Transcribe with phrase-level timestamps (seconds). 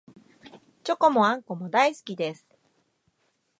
[0.83, 2.49] チョコもあんこも大好きです